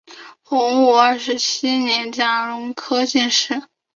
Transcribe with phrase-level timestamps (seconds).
[0.41, 3.61] 洪武二十七年甲戌科进士。